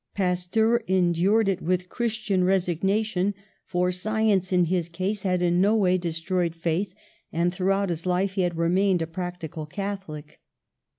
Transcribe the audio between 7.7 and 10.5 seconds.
his life he had remained a practical Catholic.